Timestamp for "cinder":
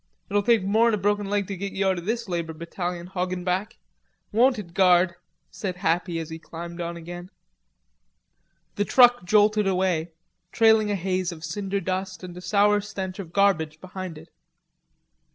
11.45-11.79